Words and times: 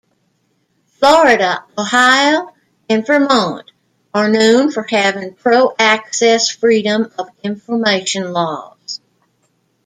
Florida, 0.97 1.63
Ohio, 1.77 2.55
and 2.89 3.05
Vermont 3.05 3.69
are 4.15 4.29
known 4.29 4.71
for 4.71 4.81
having 4.81 5.35
pro-access 5.35 6.49
freedom 6.49 7.13
of 7.19 7.29
information 7.43 8.33
laws. 8.33 8.99